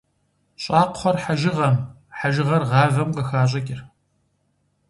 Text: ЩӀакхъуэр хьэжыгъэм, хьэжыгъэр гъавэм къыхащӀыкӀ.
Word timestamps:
ЩӀакхъуэр 0.61 1.17
хьэжыгъэм, 1.23 1.75
хьэжыгъэр 2.17 2.63
гъавэм 2.69 3.09
къыхащӀыкӀ. 3.15 3.77